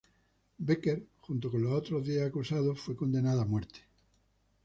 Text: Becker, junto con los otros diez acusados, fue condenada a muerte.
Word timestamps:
Becker, 0.57 1.05
junto 1.21 1.51
con 1.51 1.61
los 1.63 1.73
otros 1.73 2.03
diez 2.03 2.23
acusados, 2.23 2.79
fue 2.81 2.95
condenada 2.95 3.43
a 3.43 3.45
muerte. 3.45 3.81